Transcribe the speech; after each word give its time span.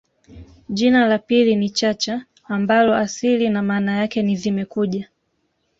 jina 0.69 1.07
la 1.07 1.17
pili 1.19 1.55
ni 1.55 1.69
Chacha 1.69 2.25
ambalo 2.47 2.95
asili 2.95 3.49
na 3.49 3.61
maana 3.61 3.97
yake 3.97 4.23
ni 4.23 4.35
zimekuja 4.35 5.09